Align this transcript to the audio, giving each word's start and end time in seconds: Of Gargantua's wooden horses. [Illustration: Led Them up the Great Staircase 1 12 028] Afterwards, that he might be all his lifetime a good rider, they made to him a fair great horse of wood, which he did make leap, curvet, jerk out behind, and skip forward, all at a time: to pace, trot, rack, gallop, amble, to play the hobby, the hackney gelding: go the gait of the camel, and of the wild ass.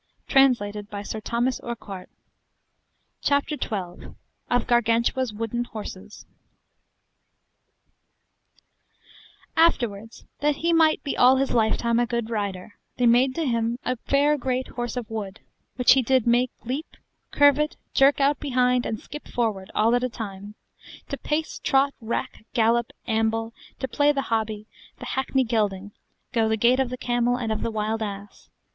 Of 0.35 0.57
Gargantua's 0.57 1.13
wooden 1.21 1.43
horses. 1.61 1.63
[Illustration: 3.23 3.69
Led 3.69 3.99
Them 3.99 4.17
up 4.49 4.67
the 4.67 4.81
Great 4.81 5.05
Staircase 5.05 5.35
1 5.37 5.49
12 5.61 5.67
028] 5.77 6.25
Afterwards, 9.55 10.25
that 10.39 10.55
he 10.55 10.73
might 10.73 11.03
be 11.03 11.15
all 11.15 11.35
his 11.35 11.51
lifetime 11.53 11.99
a 11.99 12.07
good 12.07 12.31
rider, 12.31 12.79
they 12.97 13.05
made 13.05 13.35
to 13.35 13.45
him 13.45 13.77
a 13.85 13.95
fair 13.97 14.39
great 14.39 14.69
horse 14.69 14.97
of 14.97 15.07
wood, 15.07 15.39
which 15.75 15.91
he 15.91 16.01
did 16.01 16.25
make 16.25 16.49
leap, 16.65 16.87
curvet, 17.31 17.77
jerk 17.93 18.19
out 18.19 18.39
behind, 18.39 18.87
and 18.87 18.99
skip 18.99 19.27
forward, 19.27 19.69
all 19.75 19.93
at 19.93 20.03
a 20.03 20.09
time: 20.09 20.55
to 21.09 21.17
pace, 21.17 21.59
trot, 21.63 21.93
rack, 22.01 22.43
gallop, 22.55 22.91
amble, 23.05 23.53
to 23.77 23.87
play 23.87 24.11
the 24.11 24.23
hobby, 24.33 24.65
the 24.97 25.05
hackney 25.13 25.43
gelding: 25.43 25.91
go 26.31 26.49
the 26.49 26.57
gait 26.57 26.79
of 26.79 26.89
the 26.89 26.97
camel, 26.97 27.37
and 27.37 27.51
of 27.51 27.61
the 27.61 27.69
wild 27.69 28.01
ass. 28.01 28.49